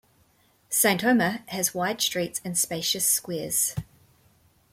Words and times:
Saint-Omer 0.71 1.43
has 1.49 1.75
wide 1.75 2.01
streets 2.01 2.41
and 2.43 2.57
spacious 2.57 3.07
squares. 3.07 3.75